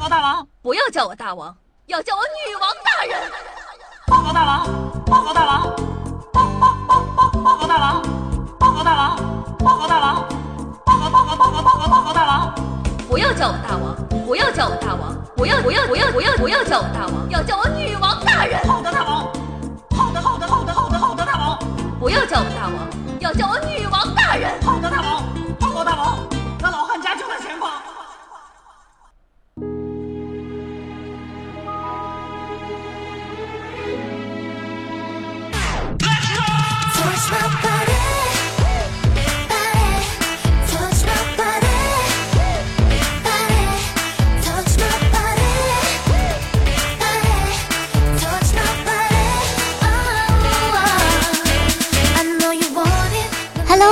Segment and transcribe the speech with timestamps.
[0.00, 1.54] 报告大王，不要叫我大王，
[1.84, 3.30] 要叫我女王大人。
[4.06, 4.66] 报告大王，
[5.04, 5.76] 报告大王，
[6.32, 8.02] 报报报报报告大王，
[8.58, 9.16] 报告大王，
[9.58, 10.26] 报告大王，
[10.86, 12.54] 报告报告报告报告报告大王。
[13.10, 13.94] 不要叫我大王，
[14.24, 18.58] 不要叫我大王，不要不要不要不要不要叫我大王，要叫我女王大人。
[18.66, 19.30] 好的，大王。
[19.94, 21.58] 好的，好的，好的，好的，好的，大王。
[22.00, 24.58] 不要叫我大王，要叫我女王大人。
[24.62, 24.99] 好的，大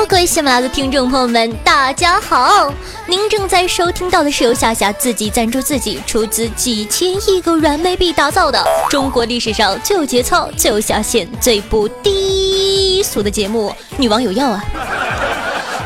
[0.06, 2.72] 各位喜马拉雅的听众朋友们，大家好！
[3.06, 14.64] 您正在收听到的是由夏夏自己赞助自己，出资几千亿个软妹币打造的中国历史上最有节操、最有下限、最不低俗的节目《女王有药》啊！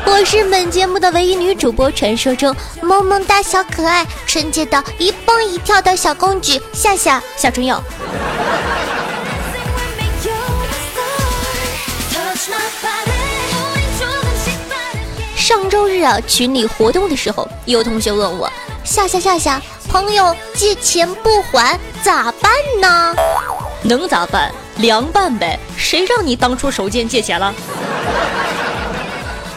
[0.05, 7.83] 我是本节目的唯一女主播，传说中萌萌哒小可爱，纯洁的一蹦一跳的小公举夏夏夏春药。
[15.43, 18.49] 上周日啊，群里活动的时候，有同学问我
[18.85, 22.49] ：“夏夏夏夏，朋友借钱不还咋办
[22.79, 23.13] 呢？”
[23.83, 24.49] 能咋办？
[24.77, 25.59] 凉拌呗！
[25.75, 27.53] 谁让你当初手贱借钱了？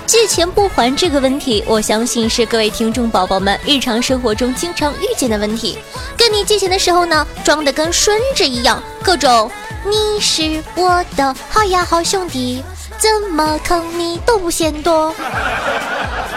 [0.07, 5.79] 借钱不还这个问题，我相信是各位听众宝宝们日常生活中经常遇见的问题。
[6.17, 9.49] 跟你借钱的时候呢，装的跟孙子一样，各种
[9.85, 12.65] 你是我的好呀好兄弟。
[12.99, 14.19] 怎么坑你？
[14.27, 15.15] 都不嫌多，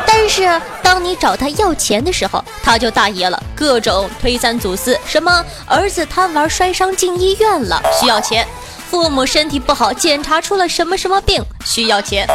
[0.05, 8.45] 但是当你找他要钱的时候，他就大爷了，各种推三阻四，什么儿子贪玩摔伤进医院了需要钱，
[8.89, 12.27] 父母身体不好检查出了什么什么病需要钱，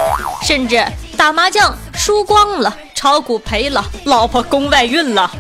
[0.42, 0.84] 甚至
[1.16, 5.30] 打麻将输光了，炒股赔了，老婆宫外孕了。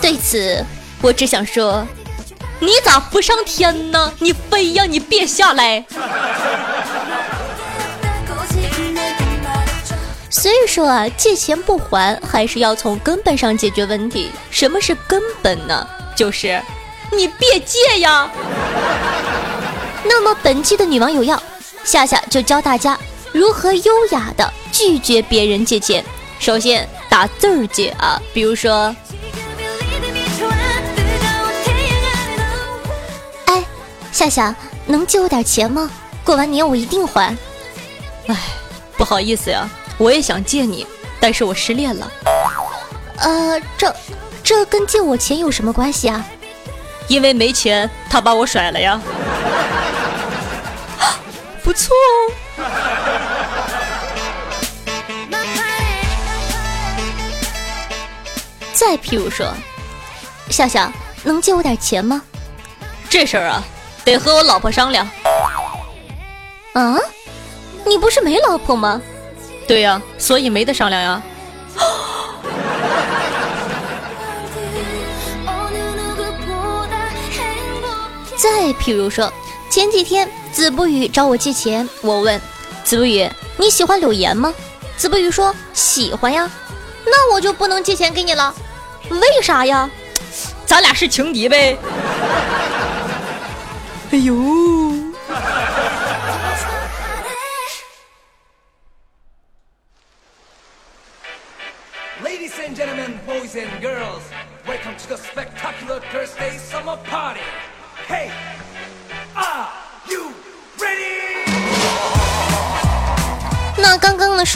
[0.00, 0.64] 对此，
[1.02, 1.84] 我只想说，
[2.58, 4.12] 你咋不上天呢？
[4.18, 5.84] 你飞呀，你别下来。
[10.30, 14.30] 所以说啊，借钱不还还是要从根本上解决问题。
[14.50, 15.86] 什么是根本呢？
[16.14, 16.60] 就是
[17.12, 18.30] 你别借呀。
[20.04, 21.42] 那么本期的女网友要
[21.84, 22.98] 夏夏就教大家
[23.32, 26.04] 如何优雅的拒绝别人借钱。
[26.38, 28.94] 首先打字儿借啊，比如说，
[34.16, 34.54] 夏夏
[34.86, 35.90] 能借我点钱吗？
[36.24, 37.36] 过完年我一定还。
[38.28, 38.36] 哎，
[38.96, 39.68] 不好意思呀。
[39.98, 40.86] 我也想借你，
[41.20, 42.10] 但是我失恋了。
[43.18, 43.94] 呃，这
[44.42, 46.24] 这跟借我钱有什么关系啊？
[47.08, 48.98] 因为没钱，他把我甩了呀。
[51.62, 52.32] 不错哦。
[58.72, 59.52] 再譬如说，
[60.48, 60.90] 笑笑，
[61.22, 62.22] 能借我点钱吗？
[63.10, 63.62] 这事儿啊，
[64.06, 65.06] 得和我老婆商量。
[66.72, 66.96] 啊？
[67.84, 69.02] 你不是没老婆吗？
[69.66, 71.20] 对呀，所以没得商量呀。
[78.36, 79.32] 再譬如说，
[79.68, 82.40] 前几天子不语找我借钱，我问
[82.84, 84.54] 子不语你喜欢柳岩吗？
[84.96, 86.48] 子不语说喜欢呀，
[87.04, 88.54] 那我就不能借钱给你了，
[89.10, 89.90] 为啥呀？
[90.64, 91.76] 咱俩是情敌呗。
[94.12, 94.75] 哎呦。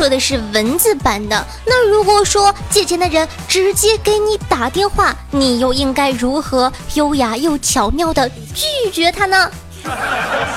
[0.00, 9.50] 说的是文字版的，那如果说借钱的人直接给你打电话，你又应该如何优雅又巧妙的拒绝他呢？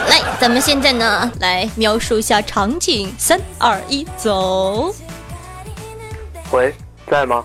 [0.08, 4.96] 来，咱们现在呢来描述一下场景，三二一，走。
[6.52, 6.74] 喂。
[7.12, 7.44] 在吗？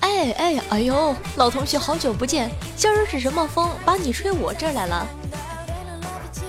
[0.00, 2.50] 哎哎哎呦，老同学，好久不见！
[2.74, 5.06] 今儿是什么风把你吹我这儿来了？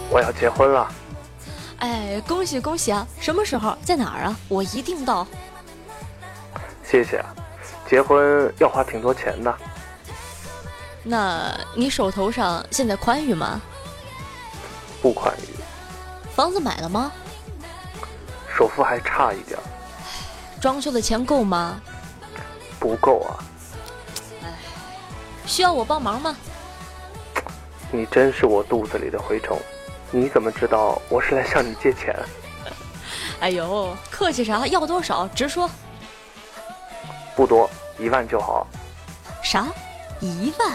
[0.09, 0.91] 我要结婚了。
[1.83, 3.06] 哎，恭喜恭喜啊！
[3.19, 3.77] 什么时候？
[3.83, 4.33] 在哪儿啊？
[4.47, 5.27] 我一定到。
[6.81, 7.21] 谢谢。
[7.85, 9.53] 结婚要花挺多钱的。
[11.03, 13.62] 那你手头上现在宽裕吗？
[15.01, 15.62] 不宽裕。
[16.33, 17.12] 房子买了吗？
[18.57, 19.59] 首付还差一点。
[20.62, 21.81] 装修的钱够吗？
[22.79, 23.44] 不够啊。
[25.45, 26.33] 需要我帮忙吗？
[27.91, 29.59] 你真是我肚子里的蛔虫，
[30.15, 32.15] 你怎么知道我是来向你借钱？
[33.39, 34.68] 哎呦，客气啥？
[34.68, 35.68] 要多少直说。
[37.36, 37.68] 不多，
[37.98, 38.68] 一万就好。
[39.42, 39.68] 啥？
[40.19, 40.71] 一万？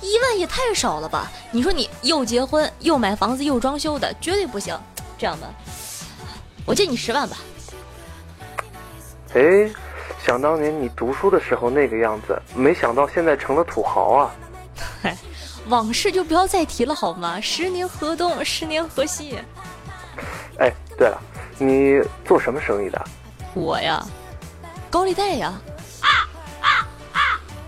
[0.00, 1.30] 一万也太少了吧？
[1.50, 4.74] 你说你又结婚又买房子又装修的，绝对不行。
[5.18, 5.48] 这样吧，
[6.64, 7.36] 我借你十万吧。
[9.34, 9.70] 哎，
[10.24, 14.34] 想当年你读书的时候那个样子，没想到现在成了土豪啊！
[15.68, 17.38] 嗨，往事就不要再提了好吗？
[17.40, 19.38] 十年河东，十年河西。
[20.58, 21.20] 哎，对了，
[21.58, 23.00] 你做什么生意的？
[23.54, 24.04] 我呀，
[24.90, 25.52] 高利贷呀。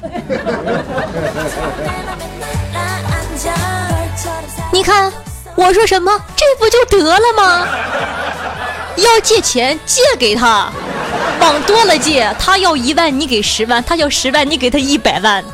[4.73, 5.13] 你看，
[5.55, 7.69] 我说什么，这不就得了吗？
[8.97, 10.73] 要借钱借给他，
[11.41, 15.45] 往多了借，他要一万你给十万，他要十万你给他一百万，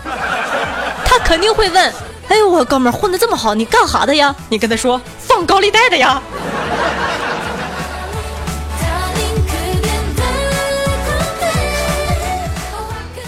[1.04, 1.92] 他肯定会问：
[2.28, 4.34] 哎呦，我哥们混的这么好，你干啥的呀？
[4.48, 6.20] 你跟他说放高利贷的呀。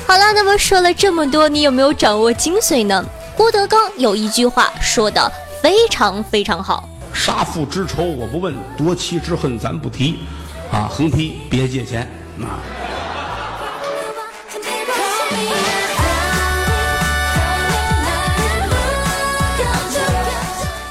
[0.06, 3.04] 好了，那么说了这么多，你有没有掌握精髓呢？
[3.36, 5.30] 郭德纲有一句话说的
[5.62, 10.18] 非常非常好：杀父之仇我不问，夺妻之恨咱不提。
[10.72, 12.02] 啊，横批别借钱
[12.42, 12.60] 啊！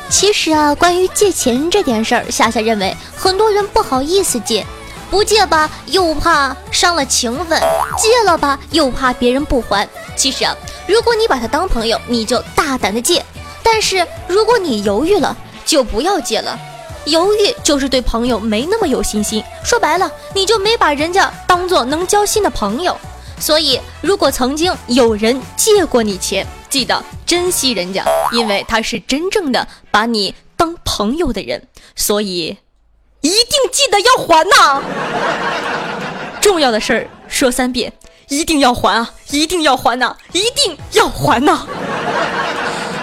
[0.09, 4.65] 其实啊，关于借钱这点事儿，夏夏认为很多人不好意思借。
[5.09, 7.57] 不借吧，又怕伤了情分；
[7.97, 9.87] 借了吧，又怕别人不还。
[10.17, 10.55] 其实啊，
[10.85, 13.21] 如果你把他当朋友，你就大胆的借；
[13.63, 16.59] 但是如果你犹豫了，就不要借了。
[17.05, 19.41] 犹豫就是对朋友没那么有信心。
[19.63, 22.97] 说白了，你就没把人家当做能交心的朋友。
[23.39, 31.67] 所以，如果曾经有人借过你钱，记得珍惜人家，因为他是真正的把你当朋友的人。
[31.95, 32.57] 所以。
[33.21, 34.81] 一定记得要还呐！
[36.39, 37.91] 重要的事儿说三遍，
[38.29, 39.11] 一定要还啊！
[39.31, 40.15] 一定要还呐！
[40.33, 41.65] 一定要还呐！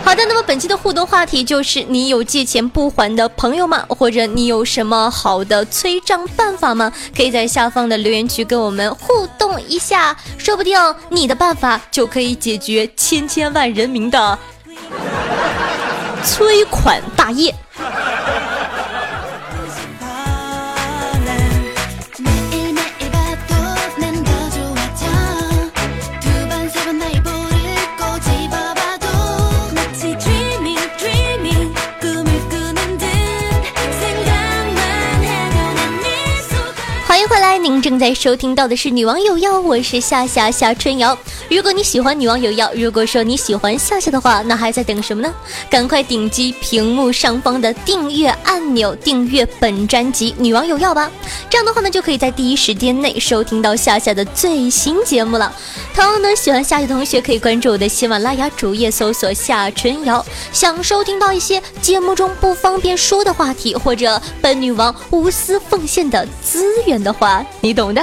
[0.05, 3.85] 好的，那么本期的互动话题就是：你有借钱不还的朋友吗？
[3.89, 6.93] 或者你有什么好的催账办法吗？
[7.17, 10.79] 可以在下方的留言区跟我们互动一下，说不定
[11.09, 14.39] 你的办法就可以解决千千万人民的
[16.23, 17.55] 催款大业。
[37.15, 41.17] 欢迎回来您正在收听到的是《女王有药》，我是夏夏夏春瑶。
[41.49, 45.33] 如果你喜欢《女王有药》，如果说你喜欢夏夏的话，那还在等什么呢？
[45.71, 51.09] 赶快点击屏幕上方的订阅按钮，订阅本专辑《女王有药》吧。
[51.49, 55.55] 这样的话呢，就可以在第一时间内收听到夏夏的最新节目了。
[55.95, 60.27] 同样呢，喜欢夏夏的同学可以关注我的喜马拉雅主页，搜索夏春瑶。
[60.53, 67.45] 想收听到一些节目中不方便说的话题，或者本女王无私奉献的资源的话。
[67.61, 68.03] 你懂的，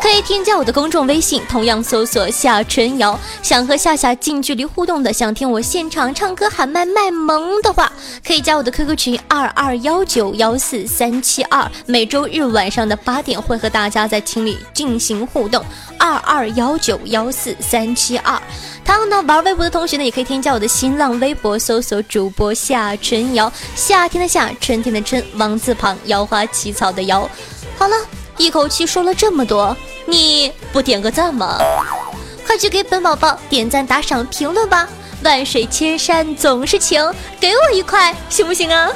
[0.00, 3.18] 可以添加我的公众微信，同样搜索夏春瑶。
[3.42, 7.92] 想和夏夏近距离互动的，想听我现场唱歌喊麦卖萌的话，
[8.26, 11.70] 可以加我的 QQ 群二二幺九幺四三七二。
[11.86, 15.64] 每周日晚上的八点会和大家在群里进行互动，
[15.98, 18.40] 二二幺九幺四三七二。
[18.84, 27.28] 同样呢，玩微博的同学呢，也可以添加我的新浪微博，搜索主播夏春瑶，夏天的夏，春天的春，王字旁，瑶花起草的瑶。
[27.78, 27.94] 好了。
[28.40, 31.58] 一口气说了这么多，你不点个赞吗？
[32.46, 34.88] 快去给本宝宝点赞、打赏、评论吧！
[35.22, 37.06] 万水千山总是情，
[37.38, 38.90] 给我一块行不行啊？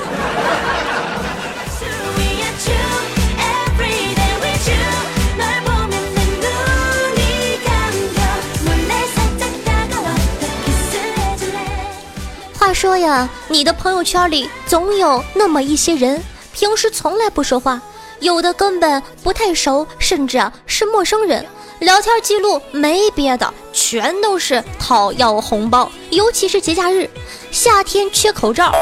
[12.58, 16.24] 话说呀，你的朋友圈里总有那么一些人，
[16.54, 17.78] 平时从来不说话。
[18.24, 21.44] 有的根本不太熟，甚至啊是陌生人。
[21.80, 27.08] 聊天记录没别的，全都是讨要红包，尤其是节假日。
[27.50, 28.72] 夏天缺口罩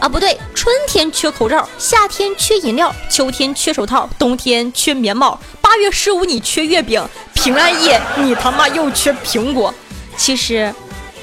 [0.00, 5.38] 啊，不对，春天缺口罩，夏天缺饮料，秋天缺手套，冬天缺棉帽。
[5.60, 7.00] 八月十五你缺月饼，
[7.34, 9.72] 平安夜你他妈又缺苹果。
[10.16, 10.74] 其实，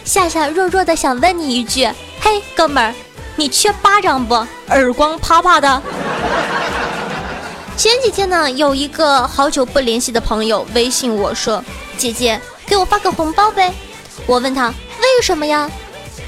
[0.06, 1.86] 夏夏弱弱的想问你一句：
[2.22, 2.96] 嘿，哥们儿，
[3.36, 4.36] 你缺巴掌不？
[4.70, 5.82] 耳光啪啪的。
[7.78, 11.64] 前几天呢，有一个好久不联系的朋友微信我说
[11.98, 13.74] ：“姐姐，给我发个红包呗。”
[14.26, 15.70] 我问他为什么呀？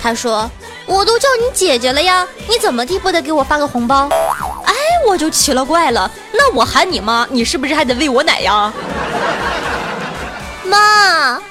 [0.02, 0.50] 他说
[0.86, 4.10] ：“我都叫你姐姐了呀，你怎么地不得给我发个红包？”
[4.66, 4.74] 哎，
[5.08, 8.72] 我就奇了怪了，那我喊你妈，你是不是还得喂我奶呀？
[10.66, 11.42] 妈。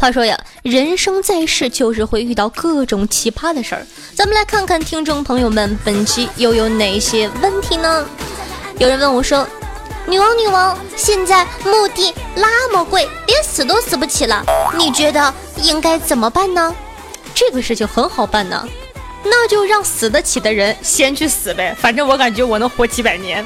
[0.00, 3.86] 话说呀，人生在世就是会遇到各种奇葩的事儿。
[4.14, 8.08] 咱们来看看听众朋友们本期又有哪些问题呢？
[8.78, 9.46] 有人问我说
[10.08, 14.42] ：“女王，女王，现在墓地那么贵，连死都死不起了，
[14.78, 16.74] 你觉得应该怎么办呢？”
[17.36, 18.66] 这个事情很好办呢，
[19.22, 23.44] 那就让死得起的人先去死呗，反正我感觉我能活几百年。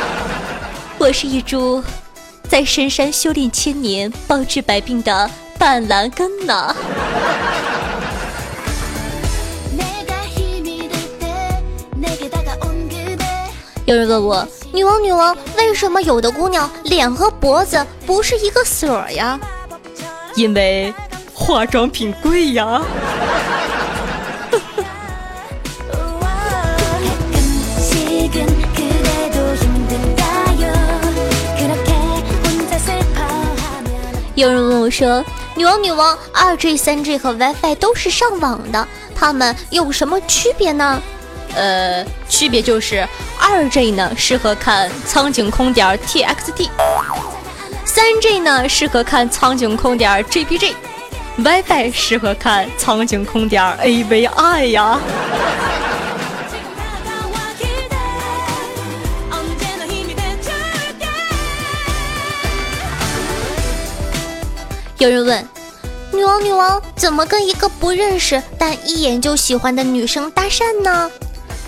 [1.00, 1.82] 我是一株
[2.46, 5.30] 在深山修炼千年、包治百病的。
[5.58, 6.74] 板蓝根呢？
[13.84, 19.38] 有人问我，女王女王，为什么有的姑娘脸和脖子不是一个色呀？
[20.34, 20.92] 因为
[21.32, 22.82] 化妆品贵呀。
[34.34, 35.24] 有人问我说。
[35.56, 41.02] 女王，女王，二 G、三 G 和 WiFi 都是上网的，它们有什么区别呢？
[41.54, 43.08] 呃，区别就是
[43.40, 46.68] 二 G 呢适合看苍井空点 TXT，
[47.86, 55.00] 三 G 呢适合看苍井空点 JPG，WiFi 适合看苍井空点 AVI 呀。
[64.98, 65.46] 有人问：
[66.10, 71.10] 女王，女王怎么跟一个不认识但一眼就喜欢的女生搭讪呢？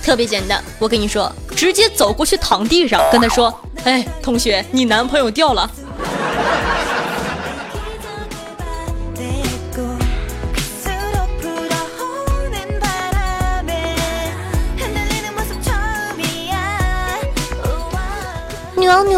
[0.02, 3.52] 特别简单，我跟你说，直接走过去躺地上，跟她说
[3.85, 5.70] ：“哎，同学，你男朋友掉了。”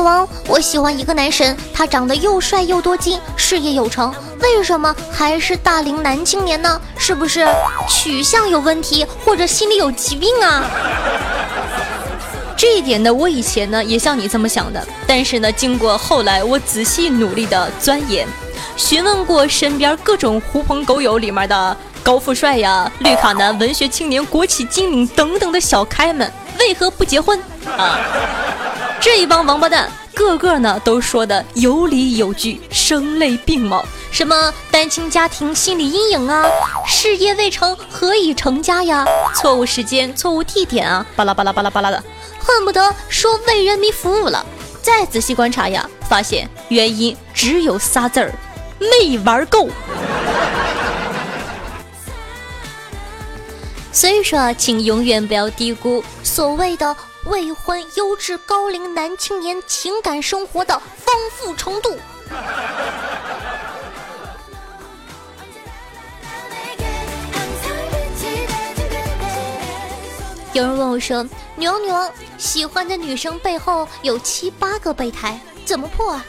[0.03, 6.81] 王，我喜欢一个男神，他长得又帅又多金，事业有成，为什么还是大龄男青年呢？
[6.97, 7.47] 是不是
[7.89, 10.65] 取向有问题，或者心理有疾病啊？
[12.57, 18.27] 这一点呢，我以前呢也像你这么想的，但是呢，经过后来我仔细努力的钻研，
[18.77, 27.99] 询问过身边各种狐朋狗友里面的高富帅呀、绿卡男、文学青年、国企精灵等等的小开们，为何不结婚啊？
[29.01, 33.83] 这一帮王八蛋，个个呢都说的有理有据，声泪并茂。
[34.11, 36.45] 什么单亲家庭心理阴影啊，
[36.87, 39.07] 事业未成何以成家呀？
[39.35, 42.05] 错误时间，错误地点啊，巴拉巴拉巴拉巴拉的，
[42.39, 44.45] 恨不得说为人民服务了。
[44.83, 48.35] 再仔细观察呀，发现原因只有仨字儿：
[48.79, 49.71] 没玩够。
[53.93, 56.95] 所以说，请永远不要低估所谓的。
[57.31, 61.97] 未婚优质高龄男青年情感生活的丰富程度。
[70.53, 76.27] 有人问我说：“女王，女王，喜欢的女生背后有七八个备胎，怎么破啊？”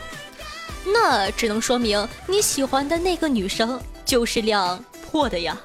[0.86, 5.58] 那只能说明你喜欢的那个女生就是辆破的呀。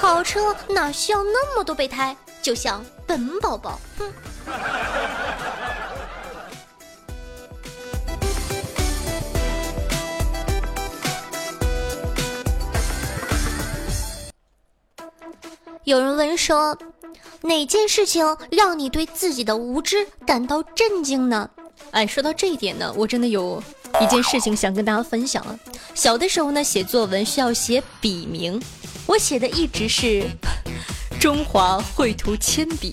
[0.00, 2.16] 好车哪需要那么多备胎？
[2.42, 4.12] 就像本宝宝，哼。
[15.84, 16.76] 有人问说，
[17.42, 21.48] 哪件事情让你对自己的无知感到震惊呢？
[21.92, 23.62] 哎，说到这一点呢，我真的有
[24.00, 25.56] 一件事情想跟大家分享啊。
[25.94, 28.60] 小的时候呢，写作文需要写笔名，
[29.06, 30.24] 我写的一直是。
[31.22, 32.92] 中华绘图铅笔，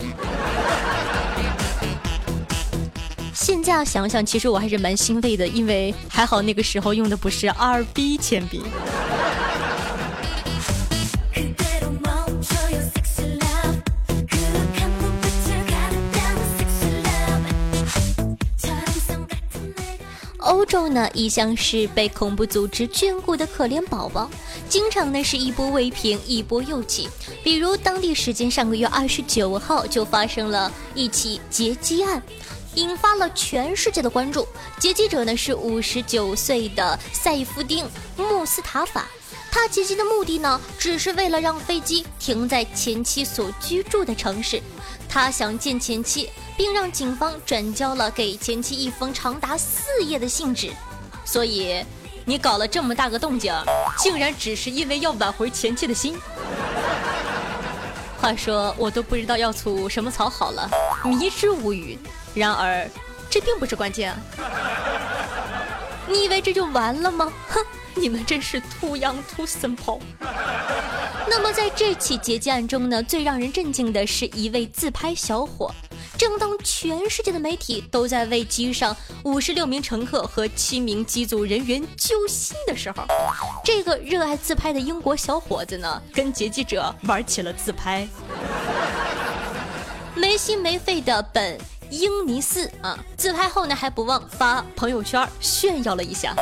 [3.34, 8.62] 现在想想，其实我还是蛮欣慰的，因为还好那个时候用的不是二 B 铅笔。
[20.50, 24.28] 欧洲呢，一向是被恐怖组织眷顾的可怜宝宝。
[24.68, 27.08] 经常呢是一波未平一波又起，
[27.44, 32.22] 比如当地时间上个月二十九号就发生了一起劫机案，
[32.74, 34.48] 引发了全世界的关注。
[34.80, 37.86] 劫机者呢是五十九岁的塞夫丁·
[38.18, 39.08] 穆斯塔法，
[39.52, 44.60] 他劫机的目的呢，只是为了让飞机停在前妻所居住的城市。
[45.10, 50.72] 他想见前妻，并让警方转交了给前妻一封长达四页的信纸。
[51.26, 51.84] 所以，
[52.26, 53.52] 你搞了这么大个动静，
[53.98, 56.16] 竟然只是因为要挽回前妻的心？
[58.22, 60.70] 话说，我都不知道要吐什么槽好了，
[61.04, 61.98] 迷之无语。
[62.36, 62.88] 然而，
[63.32, 64.16] 这并不是关键。
[66.08, 67.32] 你以为这就完了吗？
[67.48, 67.66] 哼，
[68.00, 70.00] 你们真是 too young too simple。
[71.28, 75.70] 那么，在这起劫机案中呢，最让人震惊的是一位自拍小伙。
[76.18, 83.04] 正当全世界的媒体都在为机上五十六名乘客和七名机组人员揪心的时候，
[83.64, 88.08] 这个热爱自拍的英国小伙子呢，跟劫机者玩起了自拍。
[90.16, 91.58] 没心没肺的本
[91.90, 96.34] 英尼斯啊，自拍后呢还不忘发朋友圈炫耀了一下，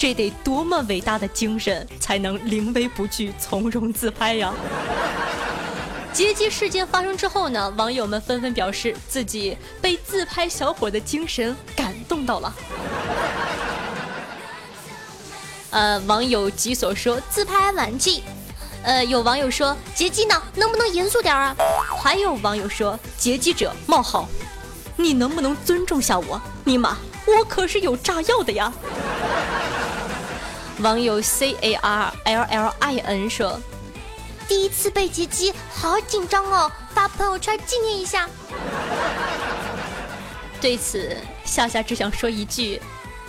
[0.00, 4.50] 这得多么伟大的精神才能临危不惧、从容自拍呀！
[6.10, 12.54] 劫机事件发生之后呢，网友们纷纷表示自己被自拍小伙的精神感动到了。
[15.68, 18.22] 呃，网友吉所说自拍晚记，
[18.82, 21.54] 呃，有网友说劫机呢，能不能严肃点啊？
[22.02, 24.26] 还有网友说劫机者冒号，
[24.96, 26.40] 你能不能尊重下我？
[26.64, 28.72] 尼玛，我可是有炸药的呀！
[30.82, 33.60] 网友 C A R L L I N 说。
[34.48, 36.72] 第一次被劫机，好紧张哦！
[36.92, 38.28] 发朋友圈纪念一下。
[40.60, 42.82] 对此，夏夏只想说一句：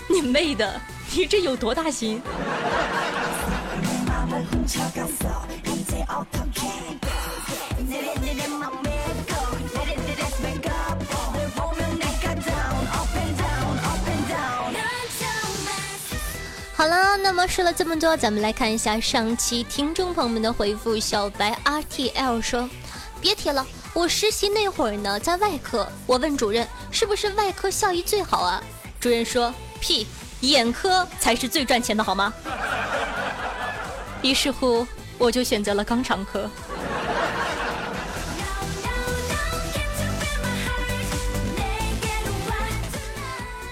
[0.10, 0.82] 你妹的，
[1.14, 2.20] 你这有多大心？
[17.34, 21.00] 那么说了这么多，咱们来看一下上期听众朋友们的回复。
[21.00, 22.70] 小白 RTL 说
[23.22, 28.62] ：“别提了，我实习那会儿呢，在外科，我问主任是不是外科效益最好啊？
[29.00, 30.06] 主任说：屁，
[30.42, 32.34] 眼科才是最赚钱的，好吗？
[34.22, 34.86] 于是乎，
[35.18, 36.52] 我就选择了肛肠科。”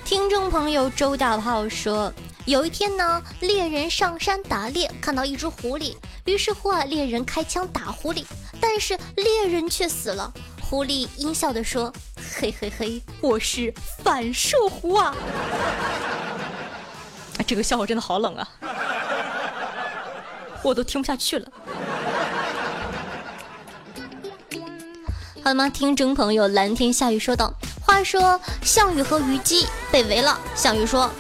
[0.05, 2.13] 听众朋友周大炮说。
[2.49, 8.25] 有一天呢，猎人上山打猎，看到一只狐狸，于是乎啊，猎人开枪打狐狸，
[8.59, 10.33] 但是猎人却死了。
[10.59, 11.93] 狐狸阴笑的说
[12.39, 13.71] ：“嘿嘿嘿，我是
[14.03, 15.15] 反射弧啊！”
[17.45, 18.49] 这个笑话真的好冷啊，
[20.63, 21.51] 我都听不下去了。
[25.43, 25.69] 好了吗？
[25.69, 27.53] 听众朋友蓝天下雨说道
[27.85, 31.11] ：“话说项羽和虞姬被围了，项羽说。”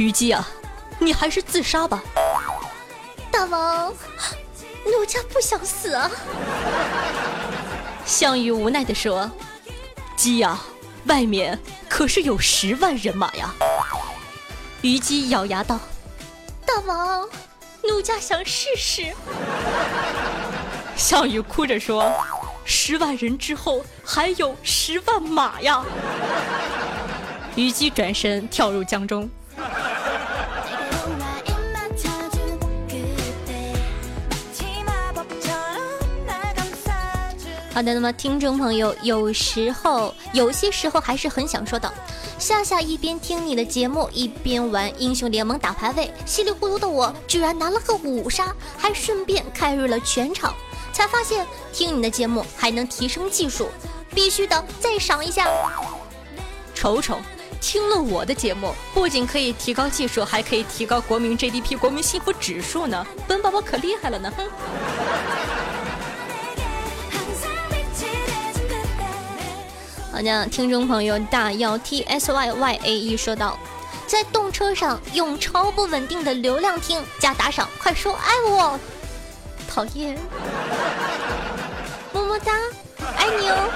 [0.00, 0.48] 虞姬啊，
[0.98, 2.02] 你还是自杀吧。
[3.30, 3.92] 大王，
[4.86, 6.10] 奴家不想死啊。
[8.06, 9.30] 项羽无奈地说
[10.16, 10.58] ：“姬呀，
[11.04, 13.52] 外面可是有十万人马呀。”
[14.80, 15.78] 虞姬咬牙道
[16.64, 17.28] ：“大王，
[17.82, 19.12] 奴家想试试。”
[20.96, 22.10] 项羽哭着说
[22.64, 25.84] ：“十万人之后还有十万马呀。”
[27.54, 29.28] 虞姬转身跳入江中。
[37.72, 41.90] 好的，那么听众朋友，有时候有些时候还是很想说的。
[42.36, 50.52] 夏夏一边听你的节目，一边玩英雄联盟打排位，稀里糊涂的我居然拿了个五杀，还顺便开入了全场，
[50.92, 53.68] 才发现听你的节目还能提升技术，
[54.12, 55.46] 必须的再赏一下。
[56.74, 57.18] 瞅瞅，
[57.60, 63.06] 听了我的节目，不仅可以提高技术，还可以提高国民 GDP、国民幸福指数呢。
[63.28, 64.44] 本宝宝可厉害了呢，哼。
[70.20, 73.58] 好像听众朋友大姚 T S Y Y A E 说道，
[74.06, 78.78] 在动车上用超不稳定的流量听加打赏，快说爱我，
[79.66, 80.18] 讨厌，
[82.12, 82.52] 么么哒，
[83.16, 83.70] 爱你哦。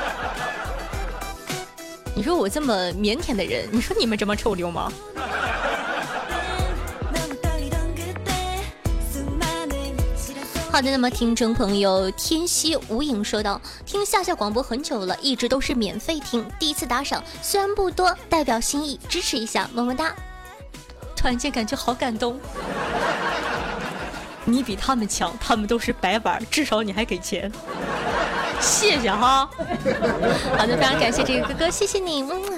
[2.15, 4.93] 你说我这么腼腆的人，你说你们这么臭流氓。
[10.75, 20.13] 好的，那么听众朋友天蝎无影说道：“听夏夏广播很久了，一直都是免费听，第一次打赏，虽然不多，代表心意支持一下，么么哒。”
[21.15, 22.41] 突然间感觉好感动。
[24.45, 27.53] 你比他们强，他们都是白玩，至少你还给钱。
[28.61, 29.49] 谢谢哈。
[30.59, 32.25] 好的，非常感谢这个哥哥，谢谢你。
[32.25, 32.54] 嗯。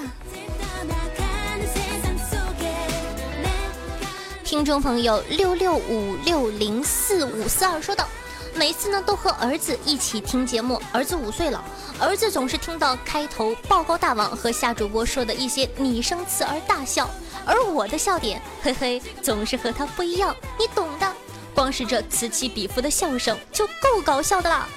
[4.57, 8.07] 听众朋友六六五六零四五四二说道。
[8.55, 11.63] 每次呢都和儿子一起听节目，儿子五岁了，
[11.99, 17.07] 儿子总是听到开头报告大王和夏主播说的一些拟声词而大笑，
[17.45, 21.07] 而我的笑点，嘿嘿，总是和他不一样，你懂的。
[21.53, 24.67] 光是这此起彼伏的笑声就够搞笑的啦。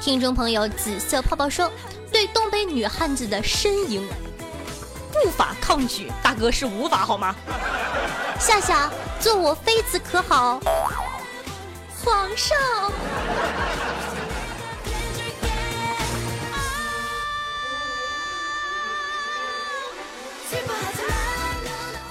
[0.00, 1.70] 听众朋友紫色泡泡说，
[2.10, 4.04] 对东北女汉子的呻吟，
[5.24, 7.34] 无法抗拒，大哥是无法好吗？
[8.38, 10.60] 夏夏，做我妃子可好？
[12.04, 12.56] 皇上。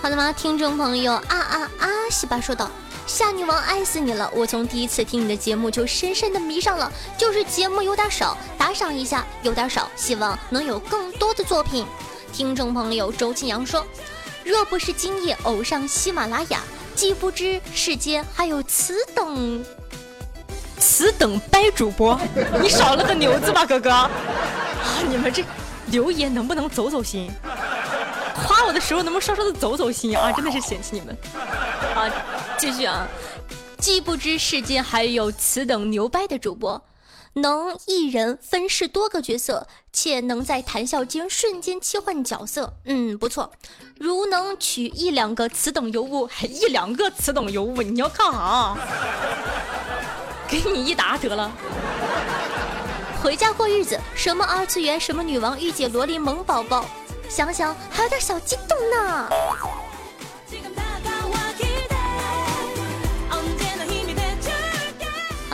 [0.02, 1.90] 好的吗，听众朋友啊啊啊！
[2.12, 2.70] 西巴说道
[3.08, 4.30] ：“夏女王爱死你了！
[4.36, 11.88] 我从第一次听你的节目就深深的迷上了，就是节目有点少，打赏一下有点少，希望能有更多的作品。”
[12.36, 13.88] 听众朋友周清阳说。
[14.44, 16.60] 若不是今夜偶上喜马拉雅，
[16.94, 19.64] 既不知世间还有此等
[20.78, 22.20] 此等掰主播。
[22.62, 23.90] 你少了个牛字吧，哥哥？
[23.90, 24.10] 啊，
[25.08, 25.46] 你们这
[25.88, 27.32] 留言能不能走走心？
[28.46, 30.30] 夸我的时候能不能稍稍的走走心啊？
[30.34, 31.18] 真的是嫌弃你们。
[31.96, 32.12] 啊，
[32.58, 33.08] 继续啊！
[33.78, 36.80] 既不知世间还有此等牛掰的主播。
[37.36, 43.52] 能一人分饰多个角色，且能在谈笑间瞬间切换角色，嗯，不错。
[44.00, 48.78] 如能取一两个此等尤物，还一两个此等尤物，你要看啥？
[50.48, 51.52] 给你一打得了。
[53.22, 56.86] 回家过日子，什么二次元，什么女王、御姐、萝莉、萌宝宝，
[57.28, 59.30] 想想还有点小激动呢。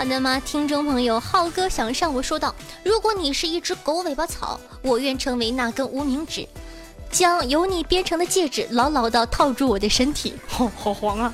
[0.02, 0.42] 好的吗？
[0.44, 6.44] 听众朋友，浩哥想上我说道：“如果你是一只狗尾巴草，我愿成为那根无名指，
[7.12, 10.34] 将由你编成的戒指牢牢的套住我的身体。
[10.50, 11.32] ”好好黄啊！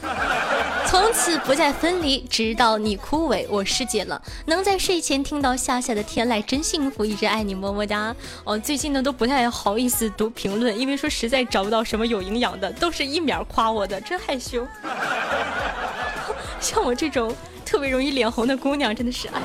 [0.86, 4.22] 从此不再分离，直到你枯萎，我失节了。
[4.46, 7.06] 能在睡前听到夏夏的天籁，真幸福。
[7.06, 8.14] 一直爱你，么么哒。
[8.44, 14.68] 哦，最近呢都不太好意思读评论，因为说实在找不到什么有营养的，都是一秒夸我的，真害羞。
[16.60, 17.34] 像我这种。
[17.68, 19.42] 特别容易脸红的姑娘，真的是哎。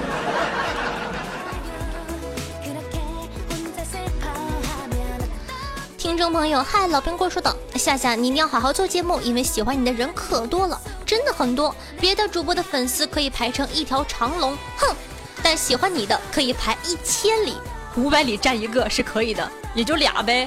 [5.98, 11.74] 听众朋友，嗨，老冰棍说道：夏夏，你一定要好好做节目，因为喜欢你的人可多了，真的很多。
[12.00, 14.94] 别的主播的粉丝可以排成一条长龙，哼，
[15.42, 17.56] 但喜欢你的可以排一千里，
[17.96, 20.46] 五百里站一个是可以的，也就俩呗。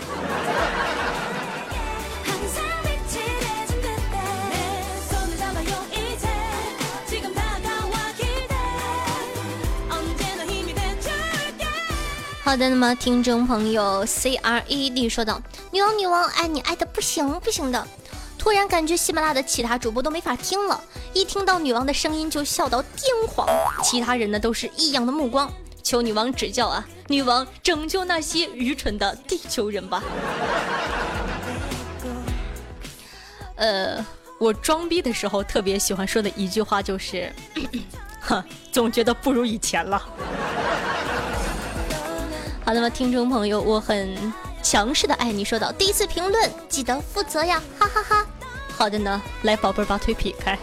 [12.46, 15.42] 好的，那么听众朋友 C R E D 说道
[15.74, 17.88] ：“女王女王，爱你爱的不行不行的。”
[18.38, 20.80] 突然感觉喜马拉雅的其他主播都没法听了，
[21.12, 23.48] 一听到女王的声音就笑到癫狂，
[23.84, 26.88] 其他人呢都是异样的目光，求女王指教啊！
[27.08, 30.04] 女王拯救那些愚蠢的地球人吧。
[33.58, 34.06] 呃，
[34.40, 37.34] 我装逼的时候特别喜欢说的一句话就是
[38.22, 40.00] ：“哼，总觉得不如以前了。”
[42.66, 44.18] 好的吗，听众朋友，我很
[44.64, 48.26] 强势的爱你，说到第一次评论记得负责呀，哈哈哈。
[48.76, 50.58] 好的呢，来宝贝儿把腿劈开。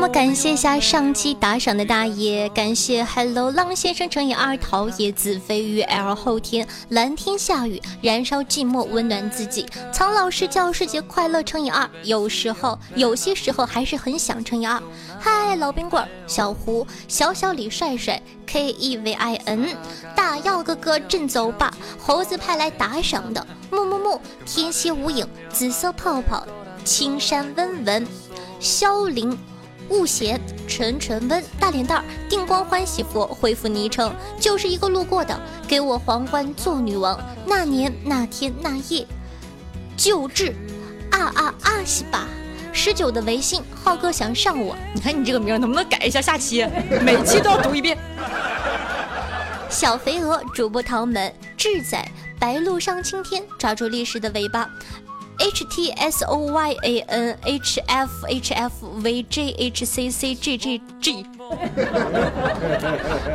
[0.00, 14.82] 么感谢一下上期打赏的大爷，感谢 Hello 浪先生乘以二，桃叶子飞鱼 L 后天蓝天下雨，燃烧寂寞温暖自己，苍老师教师节快乐乘以二，有时候有些时候还是很想乘以二。
[15.20, 19.76] 嗨，老冰棍儿，小胡，小小李帅帅，K E V I N，
[20.16, 26.46] 大药哥哥振走吧，猴子派来打赏的，木木木，天蝎无影，紫色泡泡，
[26.86, 28.06] 青山温文，
[28.60, 29.38] 萧凌。
[29.90, 37.18] 雾贤、纯纯温、大脸蛋儿、定光欢喜佛恢复昵称，就是一个路过的，给我皇冠做女王。
[37.44, 39.06] 那年那天那夜，
[39.96, 40.54] 救治
[41.10, 42.28] 啊啊啊西吧！
[42.72, 46.20] 十九的微信，浩哥想上我，你看你这个名能不能改一下？
[46.20, 46.64] 下期
[47.02, 47.98] 每期都要读一遍。
[49.68, 52.00] 小肥鹅主播唐门志仔
[52.38, 54.70] 白鹭上青天，抓住历史的尾巴。
[55.40, 60.34] H T S O Y A N H F H F V J H C C
[60.34, 61.26] G G G，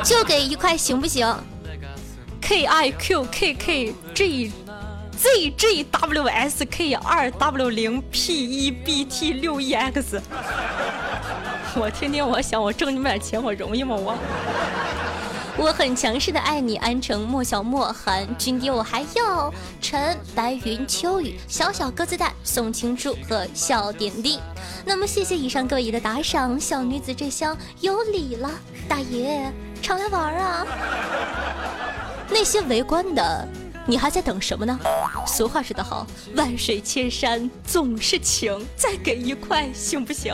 [0.04, 1.28] 就给一块行不行
[2.40, 4.52] ？K I Q K K G
[5.18, 10.22] Z G W S K 二 W 零 P 一 B T 六 E X。
[11.76, 13.96] 我天天我想，我挣你们点钱，我容易吗？
[13.96, 14.16] 我。
[15.58, 24.38] 我很强势的爱你，安城莫小莫寒君爹，我还要陈白云秋雨小小鸽子蛋宋青珠和笑点滴。
[24.86, 28.52] 那么谢谢以上各位的打赏，小女子这厢有礼了，
[28.88, 29.50] 大爷
[29.82, 30.68] 常来玩啊！
[32.30, 33.48] 那些围观的，
[33.88, 34.78] 你还在等什么呢？
[35.26, 40.34] 俗话说得好，万水千山总是情，再给一块行不行？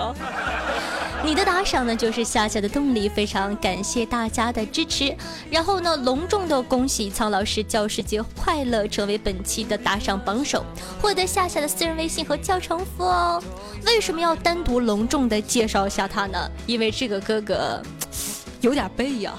[1.23, 5.15] 你的打赏呢，就是夏夏的动力，非常感谢大家的支持。
[5.51, 10.65] 然后呢，隆重的恭喜苍老师教师节快乐，成为本期的打赏榜首，
[10.99, 13.41] 获得夏夏的私人微信和教程服哦。
[13.85, 16.49] 为什么要单独隆重的介绍一下他呢？
[16.65, 17.81] 因为这个哥哥
[18.61, 19.33] 有点背呀。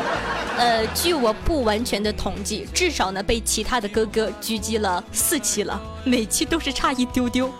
[0.58, 7.50] 呃，据我不完全的统计，至少呢被其他的哥哥狙击了四期了，每期都是差一丢丢。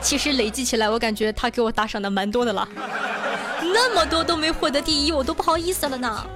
[0.00, 2.68] 其实累计起来，我感觉他给我打赏的蛮多的了，
[3.60, 6.26] 那么多都没获得第一，我都不好意思了呢。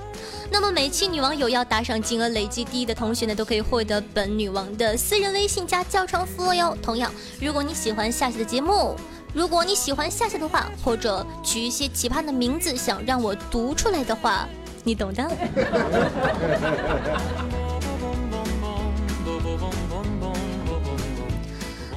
[0.51, 6.77] 那么每期女网友要打赏金额累计第一的同学呢，都可以获得本女王的私人微信加教程服务哟。
[6.83, 8.95] 同样，如果你喜欢夏夏的节目，
[9.33, 14.47] 如果你喜欢夏夏的话，或者取一些奇葩的名字想让我读出来的话，
[14.85, 15.31] 你懂的。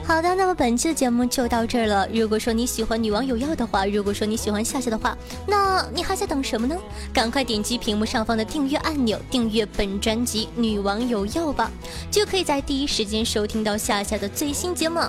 [0.08, 2.08] 好的，那么本期的节目就到这儿了。
[2.14, 6.78] 如果说你喜欢女王有药的话，如果说你喜欢夏夏的话，那你还在等什么呢？
[7.12, 11.72] 赶快点击屏幕上方的订阅按钮，订阅本专辑《女王有药》吧，
[12.12, 15.02] 就可以在第一时间收听到夏夏的最新节目。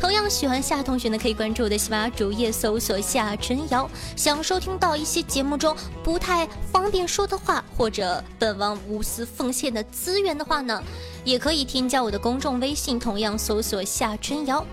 [0.00, 3.90] 同样喜欢夏同学呢，可以关注我的喜马拉雅主页，搜索夏春瑶。
[4.14, 10.80] 想收听到一些节目中不太方便说的话，或者本王无私奉献的资源的话呢？
[11.24, 14.64] 也可以添加我的公众微信，同样搜索夏春瑶。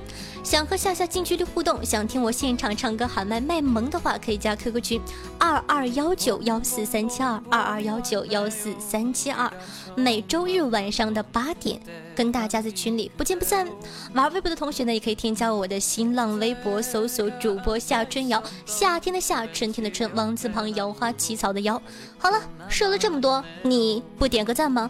[0.43, 5.01] 想和夏夏近距离互动，想听我现场唱歌喊麦卖萌的话，可以加 QQ 群
[5.37, 9.51] 二二幺九幺四三七二二二幺九幺四三七二。
[9.95, 11.79] 每周日晚上的八点，
[12.15, 13.67] 跟大家在群里不见不散。
[14.15, 21.79] 玩微博的同学呢，也可以添加我的新浪微博，搜索主播夏春瑶，夏天的夏，春天的春，王字旁，摇花起草的摇。
[22.17, 24.89] 好了，说了这么多，你不点个赞吗？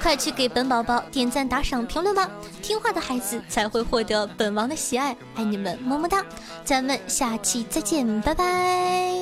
[0.00, 2.28] 快去给本宝宝点赞、打赏、评论吧！
[2.62, 6.24] 听话的孩子才会获得本王的喜爱，爱你们，么么哒！
[6.64, 9.14] 咱们下期再见，拜拜。